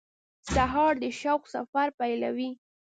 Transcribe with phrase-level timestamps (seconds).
[0.53, 2.49] سهار د شوق سفر پیلوي.